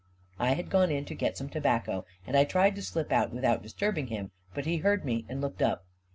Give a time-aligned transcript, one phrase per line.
[0.39, 3.61] I had gone in to get some tobacco, and I tried to slip out without
[3.61, 5.85] disturbing him; but he heard me and looked up.